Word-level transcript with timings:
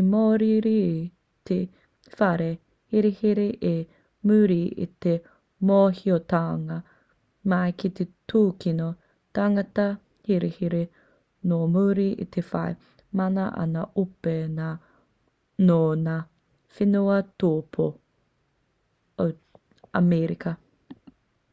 i 0.00 0.02
mōiriiri 0.12 0.70
te 1.50 1.56
whare 2.20 2.46
herehere 2.94 3.44
i 3.72 3.72
muri 4.30 4.56
i 4.86 4.88
te 5.06 5.12
mōhiotanga 5.72 6.78
mai 7.54 7.74
ki 7.84 7.90
te 8.00 8.06
tūkino 8.34 8.86
tangata 9.40 9.86
herehere 10.32 10.82
nō 11.52 11.60
muri 11.76 12.08
i 12.28 12.30
te 12.38 12.46
whai 12.52 12.74
mana 13.22 13.46
a 13.66 13.70
ngā 13.76 13.84
ope 14.08 14.38
nō 14.58 14.74
ngā 16.08 16.18
whenua 16.78 17.22
tōpū 17.44 17.90
o 19.30 19.32
amerika 20.06 20.60